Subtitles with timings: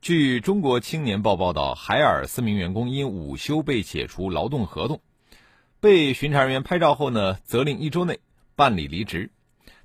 [0.00, 5.02] 据中国青年报报道，海尔四名员工因午休被解除劳动合同，
[5.80, 8.20] 被巡查人员拍照后呢，责令一周内
[8.54, 9.30] 办理离职。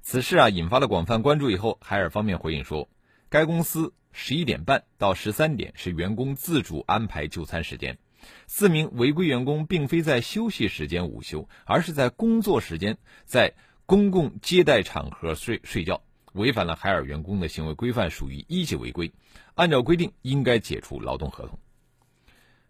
[0.01, 1.49] 此事啊，引发了广泛关注。
[1.49, 2.87] 以后，海尔方面回应说，
[3.27, 7.97] 该公司十一点半到十三点是员工自主安排就餐时间，
[8.45, 13.53] 四名违规员工并非在休息时间午休，而是在工作时间在
[13.87, 16.03] 公共接待场合睡睡觉。
[16.33, 19.11] 违反了海尔员工的行为规范，属于一级违规，
[19.55, 21.59] 按照规定应该解除劳动合同。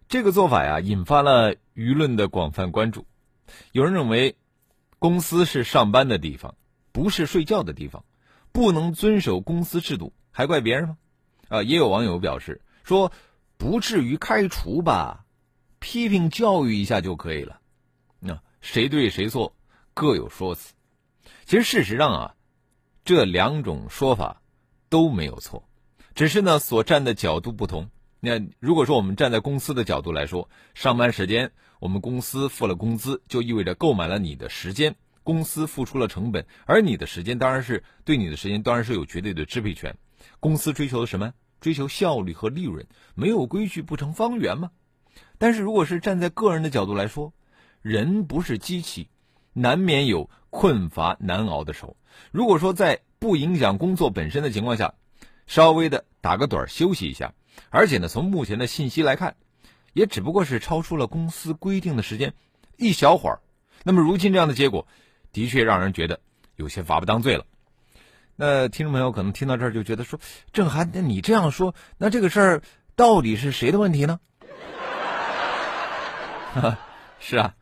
[0.08, 3.06] 这个做法呀，引发了舆论的广泛关注。
[3.72, 4.36] 有人认为，
[5.00, 6.56] 公司是上班的地方，
[6.92, 8.04] 不是睡觉的地方，
[8.52, 10.98] 不能遵守公司制度，还怪别人吗？
[11.50, 13.12] 啊，也有网友表示说，
[13.58, 15.26] 不至于开除吧，
[15.80, 17.60] 批评教育一下就可以了。
[18.20, 19.56] 那谁对谁错，
[19.94, 20.74] 各有说辞。
[21.46, 22.36] 其实事实上啊。
[23.06, 24.42] 这两种说法
[24.88, 25.68] 都没有错，
[26.16, 27.90] 只是呢所站的角度不同。
[28.20, 39.98] 那如果说我们站在公司的角度来说，上班时间我们公司付了工资，就意味着购买了你的时间，公司付出了成本，而你的时间当然是对你的时间当然是有绝对的支配权。
[40.40, 41.34] 公司追求的什么？
[41.60, 44.72] 追求效率和利润，没有规矩不成方圆吗？
[45.38, 47.34] 但是如果是站在个人的角度来说，
[47.82, 49.10] 人不是机器。
[49.56, 51.96] 难免有困乏难熬的时候。
[52.32, 54.96] 如果说在不影响工作本身的情况下，
[55.48, 57.34] 稍微的打个盹休息一下，
[57.70, 59.36] 而且呢，从目前的信息来看，
[59.94, 62.34] 也只不过是超出了公司规定的时间
[62.78, 63.40] 一小会儿。
[63.84, 64.88] 那么如今这样的结果，
[65.32, 66.20] 的确让人觉得
[66.56, 67.46] 有些罚不当罪了。
[68.36, 70.20] 那听众朋友可能听到这儿就觉得说
[70.54, 72.62] ：“郑涵，那你这样说，那这个事儿
[72.96, 74.20] 到底是谁的问题呢？”
[77.20, 77.56] 是啊。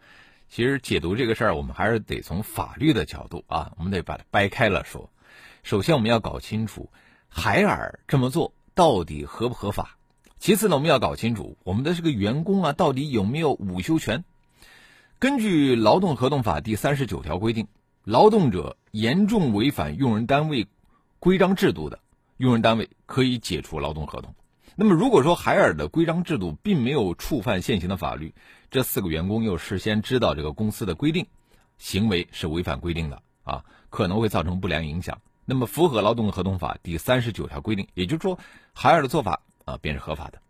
[0.47, 5.09] 其实解读这个事儿，我们还是得从法律的角度啊，我们得把它掰开了说。
[5.63, 6.91] 首先，我们要搞清楚
[7.34, 9.97] 海尔这么做到底合不合法。
[10.38, 14.25] 其次呢，我们要搞清楚我们的这个员工啊，到底有没有午休权。
[15.18, 17.68] 根据《劳动合同法》第三十九条规定，
[18.03, 20.68] 劳动者严重违反用人单位
[21.19, 22.00] 规章制度的，
[22.38, 24.36] 用人单位可以解除劳动合同。
[24.75, 28.34] 那么，如果说海尔的规章制度并没有触犯现行的法律，
[28.69, 31.28] 这四个员工又事先知道这个公司的规定，
[31.78, 35.22] 行为是违反规定的啊，可能会造成不良影响。
[35.46, 38.40] 那么，符合劳动合同法第三十九条规定，也就是说，
[38.74, 40.41] 海尔的做法啊便是合法的。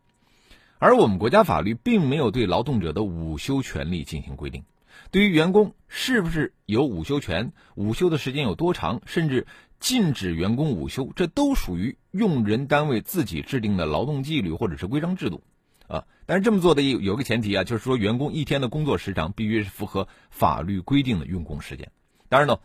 [0.79, 4.63] 而我们国家法律并没有对劳动者的午休权利进行规定，
[5.12, 9.47] 对于员工是不是有午休权、午休的时间有多长，甚至。
[9.81, 15.41] 禁止员工午休，这都属于用人单位自己制定的劳动纪律或者是规章制度，
[15.88, 21.91] 啊，但是这么做的有有个前提啊，就是说员工一天的工作时长必须是符合法律规定的用工时间。
[22.30, 22.59] 当然呢，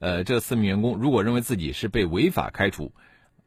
[0.00, 2.92] 呃，这四名员工如果认为自己是被违法开除，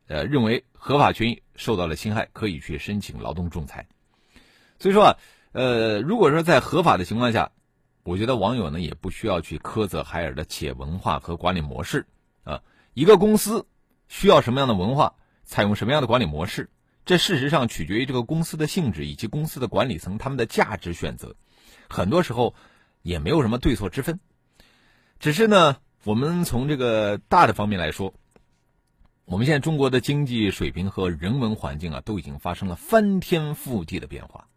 [0.07, 3.87] 呃，认为合法权益受到了侵害，可以去申请劳动仲裁。
[4.79, 5.17] 所以说啊，
[5.51, 7.51] 呃，如果说在合法的情况下，
[8.03, 12.05] 我觉得网友呢也不需要去苛责海尔的企业文化和管理模式
[12.43, 12.61] 啊。
[12.93, 13.65] 一个公司
[14.07, 16.69] 需要什么样的文化，采用什么样的管理模式，
[17.05, 21.35] 这事实上取决于这个公司的性质以及公司的管理层他们的价值选择。
[21.89, 22.53] 很多时候
[23.01, 24.19] 也没有什么对错之分，
[25.19, 28.13] 只是呢，我们从这个大的方面来说，
[29.25, 34.47] 我们现在中国的经济水平和人文环境啊，都已经发生了翻天覆地的变化。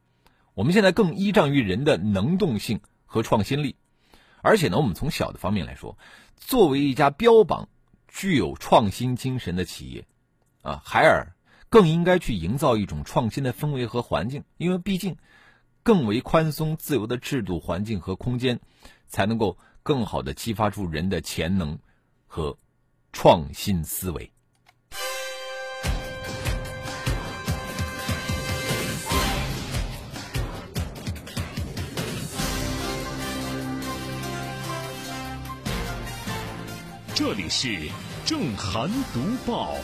[0.54, 3.76] 我们现在更依仗于人的能动性和创新力，
[4.42, 5.96] 而且呢，我们从小的方面来说，
[6.36, 7.68] 作为一家标榜。
[8.08, 10.06] 具有创新精神的企业，
[10.62, 11.34] 啊，海尔
[11.68, 15.18] 更应该去营造一种创新的氛围和环境，因为毕竟
[15.82, 18.60] 更为宽松自由的制度环境和空间，
[19.06, 21.78] 才能够更好的激发出人的潜能
[22.26, 22.52] 和
[23.12, 24.28] 创新思维。
[37.14, 37.88] 这里是
[38.24, 39.76] 正涵读报。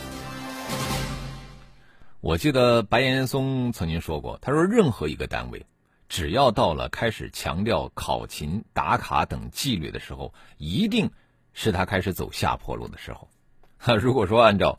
[2.19, 5.65] 我记得白岩松曾经说过，他说任何一个单位，
[6.13, 11.09] 只要到了开始强调考勤、打卡等纪律的时候，一定
[11.53, 13.27] 是他开始走下坡路的时候。
[13.99, 14.77] 如果说按照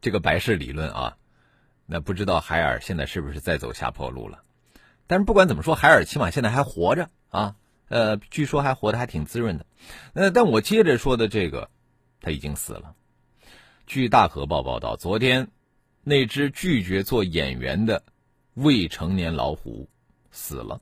[0.00, 1.16] 这个白氏理论啊，
[1.86, 4.42] 那不知道海尔现在是不是在走下坡路了？
[5.06, 7.54] 但是不管怎么说，海尔起码现在还活着啊，
[7.86, 9.66] 呃，据说还活得还挺滋润的。
[10.12, 11.70] 那但我接着说的这个，
[12.20, 12.96] 他已经死了。
[13.86, 15.46] 据大河报报道，昨天
[16.02, 18.02] 那只拒绝做演员的
[18.54, 19.88] 未成年老虎
[20.32, 20.80] 死了。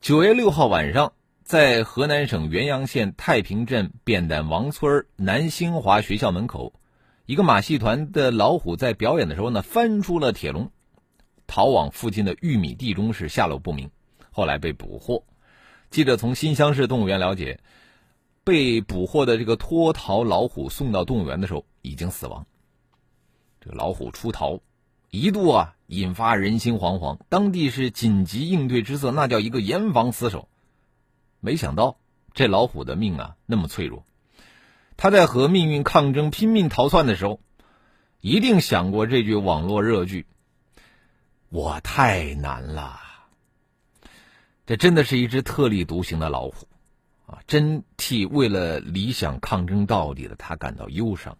[0.00, 1.12] 九月六号晚上，
[1.42, 6.74] 在河南省原阳县太平镇扁担王村南兴华学校门口，
[7.26, 10.70] 一个马戏团的老虎在表演的时候呢，翻出了铁笼，
[11.46, 13.90] 逃往附近的玉米地中是下落不明，
[14.30, 15.24] 后来被捕获。
[15.90, 17.60] 记者从新乡市动物园了解，
[18.42, 22.46] 被捕获的这个脱逃老虎送到动物园的时候已经死亡。
[23.60, 24.60] 这个老虎出逃。
[25.10, 30.48] 一度啊，引发人心惶惶，当地是紧急应对之策，那叫一个严防死守。
[31.40, 31.98] 没想到
[32.32, 34.04] 这老虎的命啊那么脆弱，
[34.96, 37.40] 他在和命运抗争、拼命逃窜的时候，
[38.20, 40.26] 一定想过这句网络热句
[41.50, 43.00] ：“我太难了。”
[44.66, 46.68] 这真的是一只特立独行的老虎
[47.26, 47.40] 啊！
[47.48, 51.36] 真替为了理想抗争到底的他感到忧伤。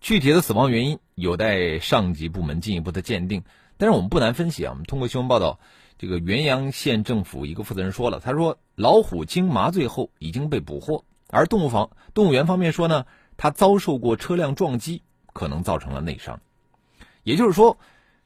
[0.00, 3.42] 具体的死亡原因有待上级部门进一步的鉴定，
[3.76, 4.70] 但是我们不难分析啊。
[4.70, 5.58] 我们通过新闻报道，
[5.98, 13.06] 这个原阳县政府一个负责人说了，他说老虎经麻醉后已经被捕获，而动物房动物园方面说呢，
[13.36, 15.02] 它遭受过车辆撞击，
[15.32, 16.40] 可能造成了内伤。
[17.22, 17.78] 也就是说，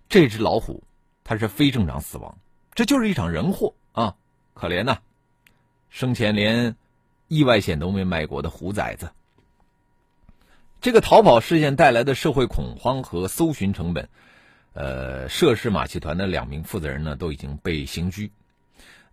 [0.08, 0.82] 这只老虎
[1.24, 2.38] 它是非正常死亡，
[2.74, 4.16] 这就是一场人祸啊！
[4.54, 4.98] 可怜呐，
[5.88, 6.74] 生前连
[7.28, 9.10] 意外险都没买过的虎崽子。
[10.80, 14.08] 这个逃跑事件带来的社会恐慌和搜寻成本，
[14.74, 18.30] 呃，涉事马戏团的两名负责人呢都已经被刑拘。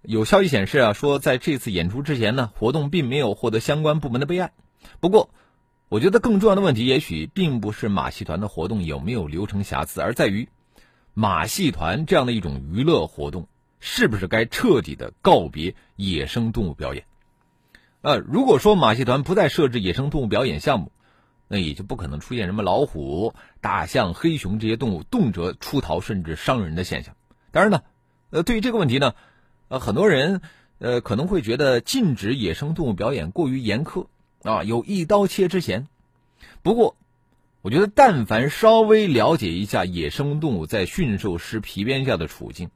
[0.03, 4.51] 有消息显示啊，说在这次演出之前呢，活动并没有获得相关部门的备案。
[4.99, 5.31] 不过，
[5.89, 10.47] 我觉得更重要的问题，也许并不是马戏团的活动有没有流程瑕疵，而在于
[11.15, 13.47] 马戏团这样的一种娱乐活动，
[13.79, 17.05] 是不是该彻底的告别野生动物表演？
[18.01, 20.91] 呃，如果说马戏团不再设置野生动物表演项目，
[21.47, 27.15] 那也就不可能出现什么老虎、大象、黑熊这些动物动辄出逃甚至伤人的现象。
[27.51, 27.83] 当然呢，
[28.31, 29.13] 呃，对于这个问题呢，
[29.67, 30.41] 呃，很多人
[30.79, 34.07] 呃可能会觉得禁止野生动物表演过于严苛
[34.43, 35.87] 啊，有一刀切之嫌。
[36.63, 36.95] 不过，
[37.61, 42.69] 我觉得但凡稍微了解一下野生动物在驯兽师皮鞭下的处境，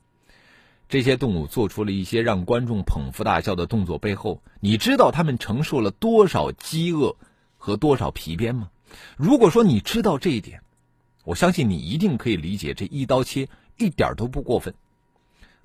[0.88, 7.16] 这些动物做出了一些让观众捧腹大笑的动作背后，你知道他们承受了多少饥饿？
[7.70, 8.72] 和多少皮鞭吗？
[9.16, 10.64] 如果说你知道这一点，
[11.24, 14.74] 我相信你一定可以理解这一刀切一点都不过分。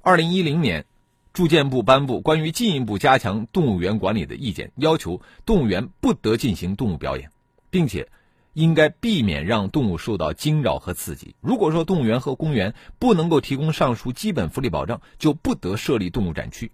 [0.03, 0.85] 二零一零年，
[1.33, 7.31] 住建部颁布关于进一步加强动物园管理的意见，要求动物园不得进行动物表演，
[7.71, 8.11] 并且
[8.53, 11.35] 应该避免让动物受到惊扰和刺激。
[11.41, 16.71] 如果说动物园和公园不能够提供上述基本福利保障，就不得设立动物展区。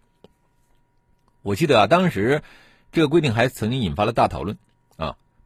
[1.42, 2.42] 我记得啊，当时
[2.90, 4.58] 这个规定还曾经引发了大讨论。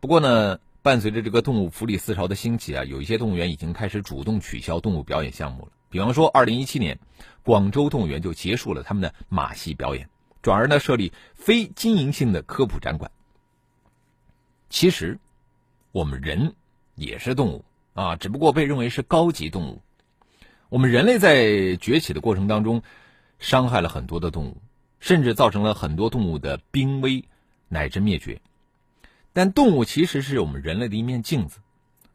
[0.05, 5.73] 不过呢，伴随着这个动物福利思潮的兴起啊，有一些动物园已经开始主动取消动物表演项目了。
[5.89, 6.99] 比方说，二零一七年，
[7.43, 10.07] 广州动物园就结束了他们的马戏表演，
[10.43, 13.11] 转而呢设立非经营性的科普展馆。
[14.69, 15.19] 其实，
[15.91, 16.55] 我们人
[16.97, 17.65] 也是动物
[17.95, 19.81] 啊，只不过被认为是高级动物。
[20.69, 22.83] 我们人类在崛起的过程当中，
[23.39, 24.61] 伤害了很多的动物，
[25.01, 27.25] 甚至造成了很多动物的濒危
[27.69, 28.43] 乃至灭绝。
[29.35, 31.59] 但动物其实是我们人类的一面镜子，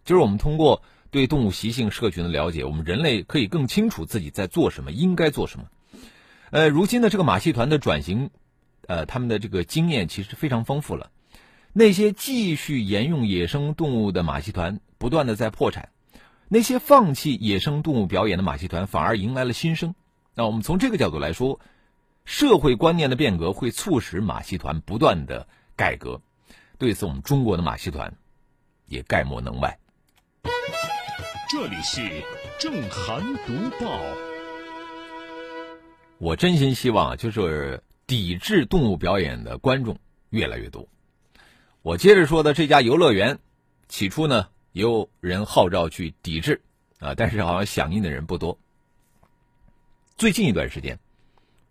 [0.06, 5.66] 就是我们通过对动物习性社群的了解，我们人类可以更清楚自己在做什么，应该做什么。
[6.50, 8.30] 呃，如今的这个马戏团的转型，
[8.88, 11.12] 呃，他们的这个经验其实非常丰富了。
[11.74, 15.90] 那些继续沿用野生动物的马戏团不断的在破产，
[16.48, 19.94] 那些放弃野生动物表演的马戏团反而迎来了新生。
[20.36, 21.60] 那我们从这个角度来说，
[22.24, 26.22] 社会观念的变革会促使马戏团不断的改革。
[26.80, 28.16] 对此，我们中国的马戏团
[28.86, 29.78] 也概莫能外。
[31.52, 32.24] 这里是
[32.58, 34.00] 正涵读报。
[36.20, 40.88] 我真心希望，就是抵制动物表演的观众越来越多。
[41.82, 43.40] 我接着说的这家游乐园，
[43.90, 46.62] 起初呢，也有人号召去抵制
[47.00, 48.58] 啊，但是好像响应的人不多。
[50.16, 50.98] 最近一段时间，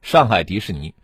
[0.02, 0.94] 上海迪士尼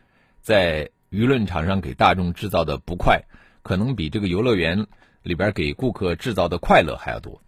[0.42, 3.24] 在舆论场上给大众制造的不快。
[3.64, 4.86] 可能比这个游乐园
[5.22, 7.40] 里边给顾客制造的快乐还要多，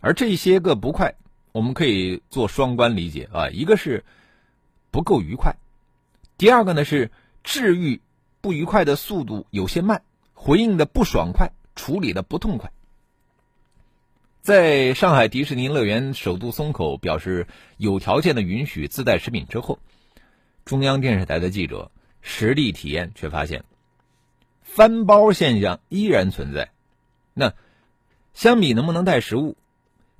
[0.00, 1.14] 而这些个不快，
[1.50, 4.04] 我们可以做双关理解啊，一个是
[4.90, 5.56] 不够愉快，
[6.36, 7.10] 第二个呢是
[7.42, 8.02] 治愈
[8.42, 10.02] 不愉快的速度有些慢，
[10.34, 12.70] 回应的不爽快，处理的不痛快。
[14.42, 17.46] 在上海迪士尼乐园首都松口表示
[17.78, 19.78] 有条件的允许自带食品之后，
[20.66, 23.64] 中央电视台的记者实地体验，却发现
[24.72, 26.70] 翻包现象依然存在。
[27.34, 27.54] 那
[28.34, 29.56] 相比能不能带食物，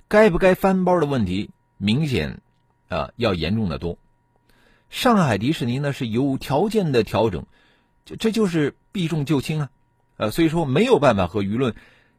[0.09, 2.41] 该不该翻包的问题，明显
[2.89, 3.97] 啊要严重的多。
[4.89, 7.45] 上海迪士尼呢是有条件的调整，
[8.03, 9.69] 这这就是避重就轻啊，
[10.17, 11.73] 呃，所以说没有办法和舆论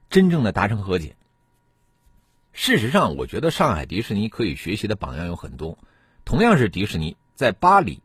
[0.09, 1.17] 真正的达成和解。
[2.55, 5.79] 事实上，我觉得上海迪士尼可以学习的榜样有很多。
[6.25, 8.01] 同样是迪士尼，在巴黎，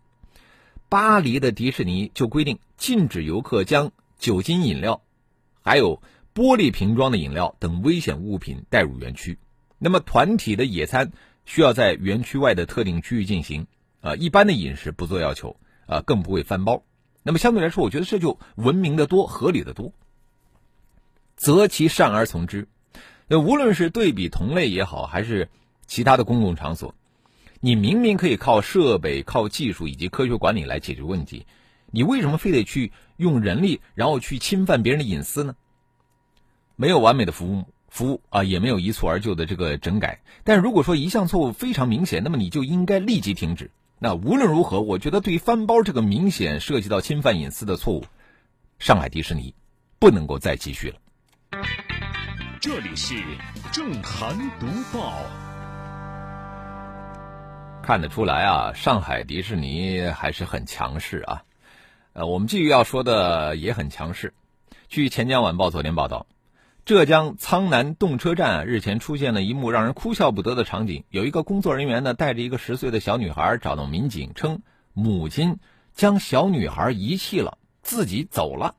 [0.89, 5.01] 巴黎的迪士尼就规定禁止游客将酒精饮料、
[5.61, 6.01] 还有
[6.33, 9.37] 玻璃瓶装的饮料等危险物品带入园区。
[9.77, 11.11] 那么，团体的野餐
[11.45, 13.67] 需要在园区外的特定区域进行。
[13.99, 15.57] 啊，一般的饮食不做要求，
[15.87, 16.83] 啊，更不会翻包。
[17.23, 19.91] 那么相对来说，我觉得这就文明的多，合理的多。
[21.35, 22.67] 择其善而从之。
[23.27, 25.49] 那无论是对比同类也好，还是
[25.87, 26.93] 其他的公共场所，
[27.59, 31.47] 你明明可以靠设备、靠技术以及科学管理来解决问题，
[31.97, 35.55] 你为什么非得去用人力，然后去侵犯别人的隐私呢？
[36.75, 40.21] 没有完美的服务服务啊，也没有一蹴而就的这个整改。
[40.43, 43.71] 但如果说一项错误非常明显，那么你就应该立即停止。
[43.97, 48.05] 那无论如何，我觉得对翻包这个明显涉及到侵犯隐私的错误，
[48.77, 49.55] 上海迪士尼
[49.97, 50.99] 不能够再继续了。
[52.61, 53.15] 这里是
[53.71, 55.23] 正涵读报，
[57.81, 61.41] 看得出来啊，上海迪士尼还是很强势啊。
[62.17, 64.33] 呃，我们继续要说的也很强势。
[64.87, 66.25] 据钱江晚报昨天报道，
[66.83, 75.59] 浙江苍南动车站日前出现了一幕让人哭笑不得的场景：有一个工作人员呢带着一个十岁的小女孩找到民警，称母亲
[75.93, 78.73] 将小女孩遗弃了，自己走了。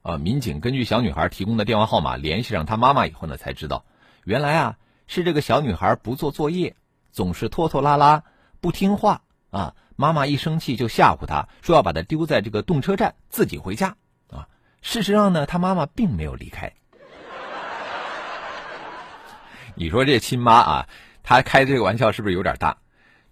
[0.00, 3.84] 呃，民警根据小女孩提供的电话号码联系上她妈妈以后呢，才知道，
[4.24, 6.76] 原来啊是这个小女孩不做作业，
[7.12, 8.24] 总是拖拖拉拉，
[8.62, 9.74] 不听话啊。
[9.96, 13.96] 妈妈一生气就吓唬他说要把他丢在这个动车站，自己回家
[14.30, 14.48] 啊。
[14.82, 16.72] 事实上呢，他妈妈并没有离开。
[19.74, 20.88] 你说这亲妈啊，
[21.22, 22.78] 她开这个玩笑是不是有点大？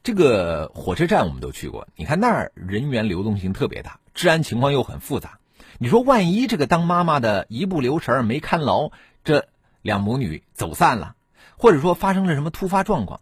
[0.03, 5.39] 这个火车站我们都去过，你看那儿人员流动性特别大，治安情况又很复杂。
[5.79, 8.91] 你说，万一这个当妈妈的一不留神没看牢，
[9.23, 9.47] 这
[9.81, 11.15] 两母女走散了，
[11.57, 13.21] 或者说发生了什么突发状况，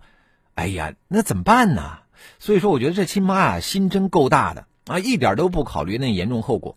[0.55, 1.99] 哎呀，那怎么办呢？
[2.39, 6.77] 所以说，我觉得这亲妈啊，心真够大的啊，一点都不考虑那严重后果，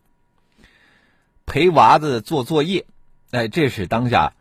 [1.46, 2.86] 陪娃子做作业，
[3.32, 4.34] 哎，这是当下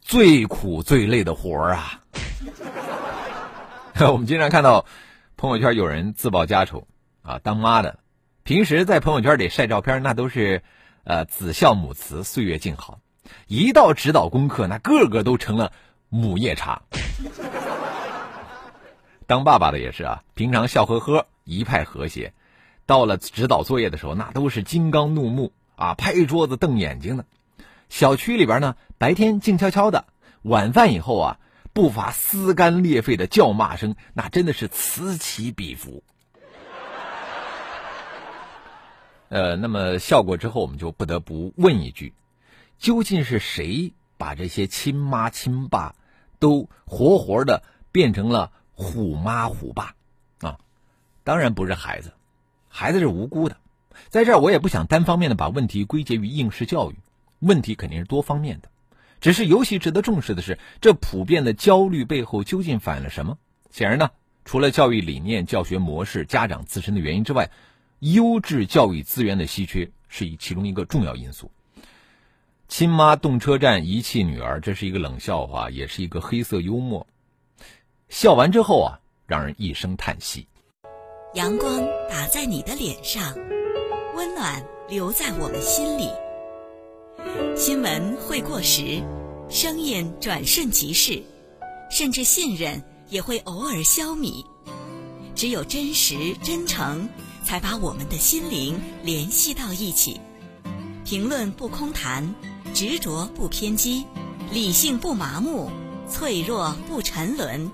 [0.00, 2.00] 最苦最累的活儿啊。
[4.12, 4.86] 我们经常看到
[5.36, 6.86] 朋友圈有人自曝家丑
[7.22, 7.98] 啊，当妈的。
[8.44, 10.62] 平时在朋友圈里晒照片，那都是，
[11.04, 13.00] 呃，子孝母慈，岁月静好。
[13.46, 15.72] 一到指导功课，那个个都成了
[16.08, 16.80] 母夜叉。
[19.28, 22.32] 当爸爸的也是啊，平常笑呵呵，一派和谐，
[22.86, 27.26] 到了指导作业的时候，那都是金刚怒目啊，拍桌子瞪眼睛的。
[27.90, 30.06] 小区里边呢，白天静悄悄的，
[30.40, 31.38] 晚饭以后啊，
[31.74, 36.02] 不乏撕肝裂肺的叫骂声，那真的是此起彼伏。
[39.28, 42.14] 呃，那么笑过之后，我们就不得不问一句：
[42.78, 45.94] 究竟是谁把这些亲妈亲爸
[46.38, 49.94] 都活活的变成了虎妈虎爸
[50.40, 50.56] 啊？
[51.24, 52.12] 当然不是孩子，
[52.68, 53.56] 孩子是无辜的。
[54.08, 56.94] 在这儿，我也不想单方面的把问题归结于应试教育，
[57.40, 58.68] 问题肯定是多方面的。
[59.20, 63.36] 只是尤其值得重视的是，这普遍的焦虑背后究竟反映了什么？
[63.72, 64.10] 显然呢，
[64.44, 67.50] 除了教育理念、教学模式、家长自身的原因之外。
[68.00, 71.50] 优质教育资源的稀缺是以其中一个重要因素。
[72.68, 77.08] 亲妈动车站遗弃女儿，这是一个冷笑话，也是一个黑色幽默。
[78.08, 80.46] 笑完之后啊，让人一声叹息。
[81.34, 83.34] 阳光打在你的脸上，
[84.16, 86.08] 温暖留在我们心里。
[87.56, 89.02] 新闻会过时，
[89.48, 91.22] 声音转瞬即逝，
[91.90, 94.44] 甚至信任也会偶尔消弭。
[95.34, 97.08] 只有真实真诚。
[97.44, 100.20] 才把我们的心灵联系到一起。
[101.02, 102.34] 评论不空谈，
[102.74, 104.04] 执着不偏激，
[104.52, 105.70] 理性不麻木，
[106.10, 107.70] 脆弱不沉沦。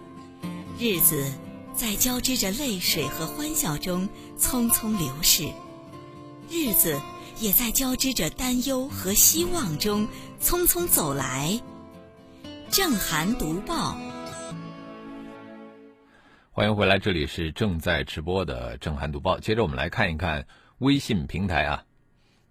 [0.77, 1.31] 日子
[1.73, 5.45] 在交织着泪水和欢笑中匆匆流逝，
[6.51, 7.01] 日子
[7.39, 10.09] 也在交织着担忧和希望中
[10.41, 11.61] 匆匆走来。
[12.71, 13.97] 正涵读报。
[16.51, 19.37] 欢迎回来，这里是正在直播的《正涵读报》。
[19.41, 20.45] 接着我们来看一看
[20.79, 21.85] 微信平台啊，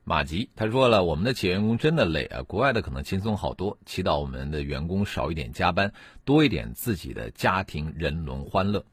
[0.05, 3.77] 马吉他说了，我们的企业员工真的累啊，国外的可能轻松好多。
[3.85, 5.93] 祈祷我们的员工少一点加班，
[6.25, 8.83] 多一点自己的家庭人伦欢乐。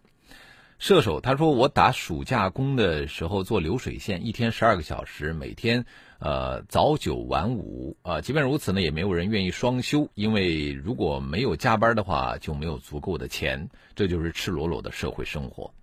[0.78, 5.84] 射手他说，我打暑假工的时候做流水线，一天十二个小时，每天
[6.20, 8.20] 呃早九晚五啊。
[8.20, 13.68] 即便如此呢，也没有人愿意双休，因为如果没有加班的话，就没有足够的钱。
[13.94, 15.74] 这就是赤裸裸的社会生活。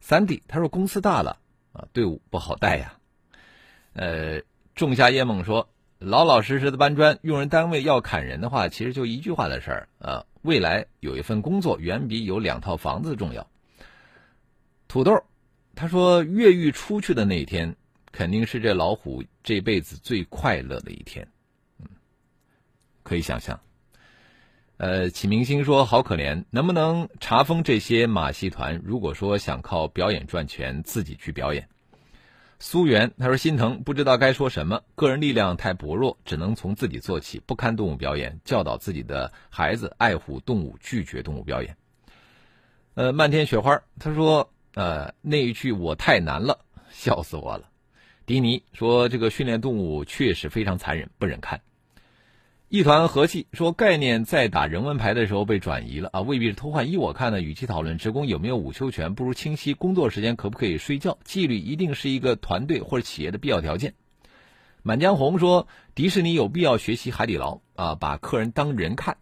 [0.00, 1.38] 三弟他说，公司大了
[1.72, 2.99] 啊，队伍不好带呀。
[3.92, 4.40] 呃，
[4.74, 5.68] 仲夏夜梦说
[5.98, 10.24] ：“老老实实的搬砖，用人单位要砍人的话，其实就一句话的事儿啊。
[10.42, 13.46] 未来有一份工作，远比有两套房子重要。”
[14.86, 15.22] 土豆，
[15.74, 17.74] 他说：“越狱出去的那一天，
[18.12, 21.26] 肯定是这老虎这辈子最快乐的一天。”
[21.80, 21.86] 嗯，
[23.02, 23.58] 可以想象。
[24.78, 28.80] 呃，启明星说：“好可怜，能不能查封这些马戏团？
[28.84, 31.68] 如果说想靠表演赚钱，自己去表演。”
[32.62, 34.82] 苏源他说心疼，不知道该说什么。
[34.94, 41.74] 个人力量太薄弱，只能从自己做起，不看动物表演，教导自己的孩子爱护动物，拒绝动物表演。
[42.94, 47.70] 呃，漫天雪花他说呃那一句我太难了，笑死我了。
[48.26, 51.62] 迪尼说这个训练动物确实非常残忍，不忍看。
[52.72, 56.88] 一团和气说概念在打人文牌的时候被转移了啊，未必是偷换。
[56.88, 61.18] 依我看呢，与其讨论职工有没有午休权，不如清晰工作时间可不可以睡觉。
[61.24, 63.94] 纪律一定是一个团队或者企业的必要条件。
[64.84, 69.16] 满江红说迪士尼有必要学习海底捞啊，把客人当人看。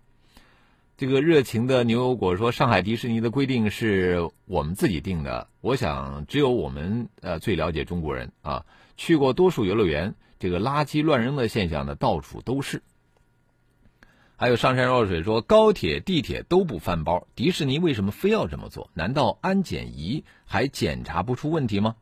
[0.98, 8.66] 这个热情的牛油果说上海迪士尼的规定是我们自己定的，我想只有我们呃最了解中国人啊。
[8.98, 12.82] 去过多数游乐园，这个垃圾乱扔的现象呢到处都是。
[14.40, 18.88] 还有上山若水说高铁、地铁都不翻包，迪士尼为什么非要这么做？
[18.94, 21.96] 难道安检仪还检查不出问题吗？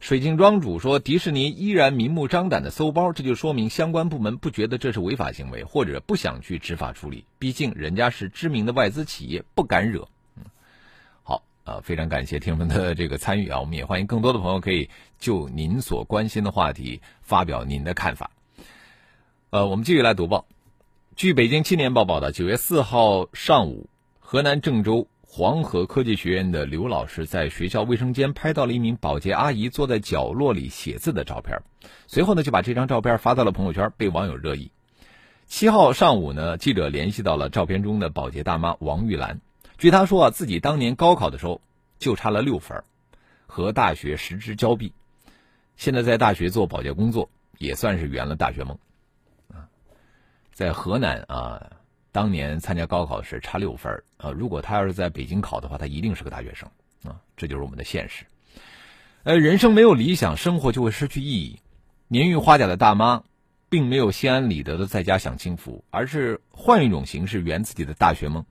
[0.00, 7.24] 水晶庄主说迪士尼依然明目张胆的搜包，这就说明相关部门不觉得这是违法行为，或者不想去执法处理。
[7.38, 10.08] 毕竟人家是知名的外资企业，不敢惹。
[10.36, 10.42] 嗯，
[11.22, 18.32] 好啊，非常感谢听友们的这个参与啊，我们也欢迎更多的朋友可以就您所关心的话题发表您的看法。
[19.50, 20.44] 呃，我们继续来读报。
[21.16, 31.62] 据北京青年报报道，九月四号上午，河南郑州黄河科技学院的刘老师在学校卫生间拍到了一名保洁阿姨坐在角落里写字的照片，
[32.06, 34.70] 随后呢就把这张照片发到了朋友圈，被网友热议。
[35.46, 39.40] 七号上午呢，记者联系到了照片中的保洁大妈王玉兰，
[39.78, 41.62] 据她说啊，自己当年高考的时候
[41.98, 42.84] 就差了六分，
[43.46, 44.92] 和大学失之交臂，
[45.78, 48.78] 现在在大学做保洁工作，也算是圆了大学梦。
[50.56, 51.70] 在河南啊，
[52.12, 54.30] 当年参加高考时差六分啊。
[54.30, 56.66] 如果他要是在北京考的话，他一定是个大学生
[57.04, 57.20] 啊。
[57.36, 58.24] 这就是我们的现实。
[59.24, 61.60] 呃，人生没有理想，生活就会失去意义。
[62.08, 63.24] 年逾花甲的大妈，
[63.68, 68.46] 并没有心安理得的在家享清福，而是换一种形式圆自己的大学梦。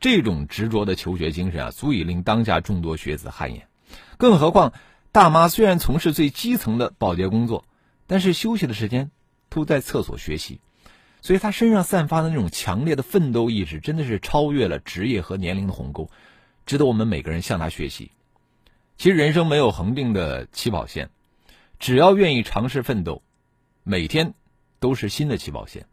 [0.00, 3.68] 这种执着的求学精神啊，足以令当下众多学子汗颜。
[4.16, 4.72] 更何况，
[5.12, 7.66] 大妈虽然从事最基层的保洁工作，
[8.06, 9.10] 但是休息的时间
[9.50, 10.62] 都在厕所学习。
[11.22, 16.10] 所以他身上散发的那种强烈的奋斗意识，真的是超越了职业和年龄的鸿沟，
[16.66, 18.10] 值得我们每个人向他学习。
[18.98, 21.10] 其实人生没有恒定的起跑线，
[21.78, 23.22] 只要愿意尝试奋斗，
[23.84, 24.34] 每天
[24.80, 25.86] 都是新的起跑线。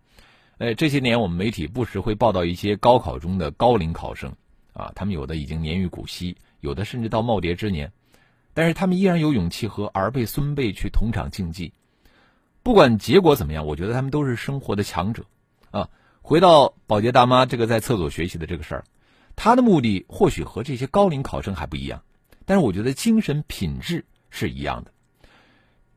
[0.57, 4.35] 呃，这些年我们媒体不时会报道一些高考中的高龄考生，
[4.73, 7.91] 啊，他们有的已经年逾古稀，有的甚至到耄耋之年，
[8.55, 11.71] 但是他们依然有勇气和儿辈孙辈去同场竞技。
[12.69, 15.25] 不管结果怎么样，我觉得他们都是生活的强者，
[15.71, 15.89] 啊！
[16.21, 18.84] 回到保洁大妈这个在厕所学习的这个事儿，
[19.36, 22.03] 她的目的或许和这些高龄考生还不一样，
[22.45, 24.91] 但是我觉得精神品质是一样的。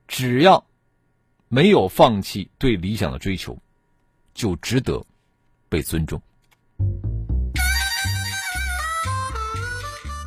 [0.09, 0.65] 只要
[1.49, 3.59] 没有放弃对理想的追求，
[4.33, 5.05] 就值得
[5.69, 6.23] 被尊重。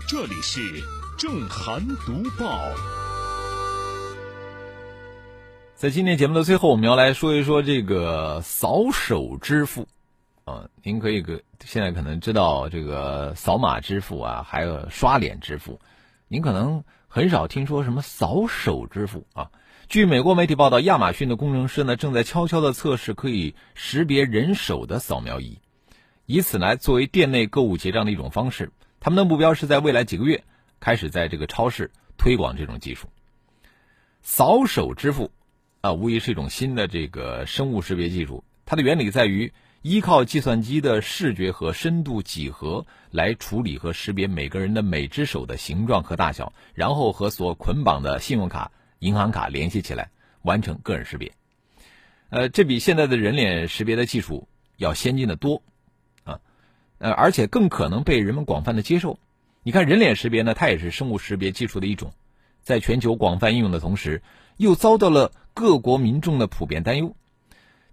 [0.08, 0.62] 这里是
[1.18, 3.05] 正涵读报。
[5.76, 9.90] 在今天节目的最后，我们要来说一说这个扫手支付，
[10.46, 15.82] 啊，您可以个现在可能知道这个扫码支付啊，还有刷脸支付，
[16.30, 19.52] 您可能很少听说什么扫手支付啊。
[19.90, 25.60] 据美国媒体报道，亚马逊的工程师呢正在悄悄的测试可以识别人手的扫描仪，
[26.26, 28.72] 以此来作为店内购物结账的一种方式。
[29.02, 30.42] 他们的目标是在未来几个月
[30.80, 33.10] 开始在这个超市推广这种技术，
[34.22, 35.32] 扫手支付。
[35.86, 38.44] 啊，无疑是一种新的这个生物识别技术。
[38.66, 50.10] 它的原理在于依靠计算机的视觉和深度几何来处理和识别每个人的每只手的形状和大小，然后和所捆绑的信用卡、银行卡联系起来，
[50.42, 51.34] 完成个人识别。
[52.30, 55.62] 呃，这比现在的人脸识别的技术要先进的多
[56.24, 56.40] 啊，
[56.98, 59.20] 呃，而且更可能被人们广泛的接受。
[59.62, 62.12] 你看，人脸识别呢，它也是生物识别技术的一种，
[62.64, 64.24] 在全球广泛应用的同时，
[64.58, 67.16] 又遭到了各国民众的普遍担忧。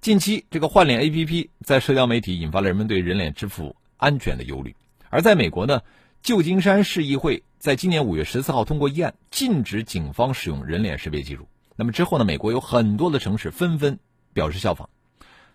[0.01, 4.75] 近期，这个换脸 APP 在社交媒体引发了人们对人脸支付安全的忧虑。
[5.11, 5.83] 而在美国呢，
[6.25, 11.47] 旧金山市议会在今年五月十四号通过议案，禁止警方使用人脸识别技术。
[11.77, 14.01] 那么之后呢，美国有很多的城市纷纷
[14.33, 14.91] 表示效仿。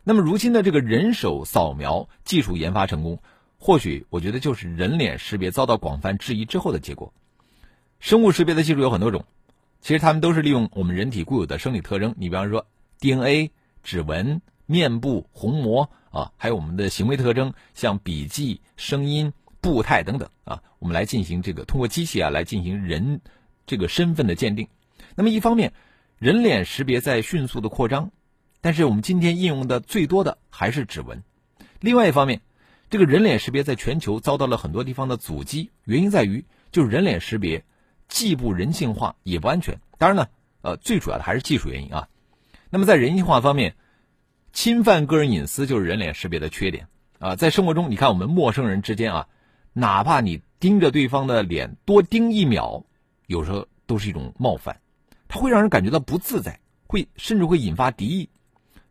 [0.06, 3.20] 那么如今的这个人手扫描技术研发成功。
[3.60, 7.12] 或许我觉得就是人脸识别遭到广泛质疑之后的结果。
[8.00, 9.26] 生物识别的技术有很多种，
[9.82, 12.68] 其实他们都是利用我们人体固有的生理特征，你比方说
[13.00, 13.52] DNA、
[13.84, 23.22] 指纹、面部、虹膜啊，还有我们的行为特征，像笔迹、声音、步态等等啊，我们来进行这个通过机器啊来进行人
[23.66, 24.68] 这个身份的鉴定。
[25.16, 25.74] 那么一方面，
[26.18, 28.12] 人脸识别在迅速的扩张，
[28.62, 31.24] 但是我们今天应用的最多的还是指纹。
[31.80, 32.42] 另外一方面。
[32.90, 37.66] 这个人脸识别在全球遭到了很多地方的阻击，原因在于就是人脸识别
[38.08, 39.80] 既不人性化也不安全。
[39.98, 40.28] 当然呢，
[40.62, 42.08] 呃，最主要的还是技术原因啊。
[42.70, 43.76] 那么在人性化方面，
[44.54, 46.88] 侵犯个人隐私就是人脸识别的缺点
[47.20, 47.36] 啊。
[47.36, 49.28] 在生活中，你看我们陌生人之间啊，
[49.74, 52.84] 哪怕你盯着对方的脸多盯一秒，
[53.28, 54.82] 有时候都是一种冒犯，
[55.28, 58.30] 它会让人感觉到不自在，会甚至会引发敌意。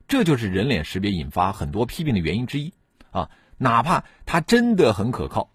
[0.09, 2.73] 这就是人脸识别引发很多批评的原因之一
[3.11, 3.29] 啊。
[3.59, 5.51] 哪怕它真的很可靠，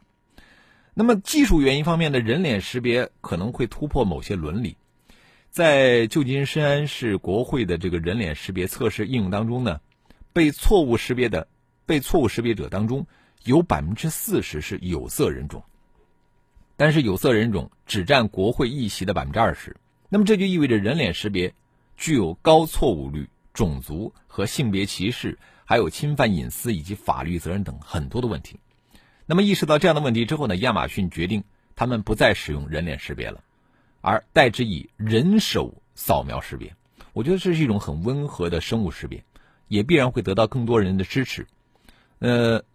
[1.02, 4.78] 那么技术原因方面的人脸识别可能会突破某些伦理。
[5.50, 9.82] 在旧金山市国会的这个人脸识别测试应用当中呢，
[10.32, 11.48] 被错误识别的
[11.88, 13.08] 被错误识别者当中
[13.46, 15.64] 有百分之四十是有色人种，
[16.78, 19.76] 但是有色人种只占国会议席的百分之二十。
[20.08, 21.52] 那么这就意味着人脸识别
[21.98, 25.40] 具有高错误率、种族和性别歧视。
[25.64, 28.60] 还有侵犯隐私以及法律责任等很多的问题。
[29.32, 33.42] 那么意识到这样的问题之后呢，亚马逊决定他们不再使用人脸识别了，
[34.02, 36.76] 而代之以人手扫描识别。
[37.14, 39.24] 我觉得这是一种很温和的生物识别，
[39.70, 41.48] 也必然会得到更多人的支持。
[42.20, 42.66] 呃，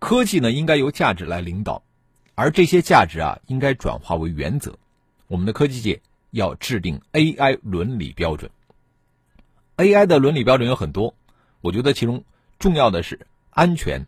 [0.00, 1.82] 科技呢应该由价值来领导，
[2.34, 4.78] 而这些价值啊应该转化为原则。
[5.28, 8.50] 我们的科技界要制定 AI 伦理标准。
[9.78, 11.14] AI 的伦理标准有很多，
[11.62, 12.22] 我觉得其中。
[12.58, 14.06] 重要的是安全、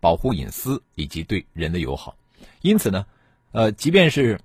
[0.00, 2.16] 保护隐私以及对人的友好。
[2.60, 3.06] 因此呢，
[3.52, 4.40] 呃，即便是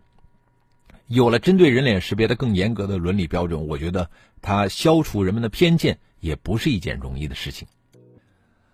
[1.08, 4.10] 有了针对人脸识别的更严格的伦理标准，我觉得
[4.42, 7.68] 它消除人们的偏见也不是一件容易的事情。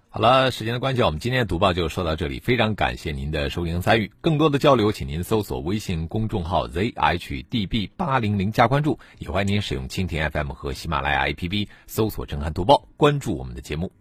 [0.10, 2.40] 好了，时间的关系，我们今天的读报就说到这里。
[2.40, 13.92] 非常感谢您的收听参与，更多的交流，请您搜索微信公众号 zhdb 八零零加关注，也欢迎您使用蜻蜓 FM 和喜马拉雅 APP 搜索“震撼读报”，关注我们的节目。